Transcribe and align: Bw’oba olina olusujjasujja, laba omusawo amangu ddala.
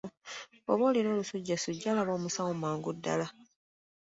Bw’oba 0.63 0.83
olina 0.89 1.09
olusujjasujja, 1.11 1.89
laba 1.97 2.11
omusawo 2.17 2.49
amangu 2.55 2.89
ddala. 2.97 3.27